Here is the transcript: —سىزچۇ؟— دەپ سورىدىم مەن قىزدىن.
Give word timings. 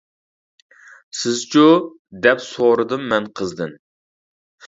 —سىزچۇ؟— 1.17 1.65
دەپ 2.27 2.41
سورىدىم 2.45 3.05
مەن 3.13 3.27
قىزدىن. 3.41 3.77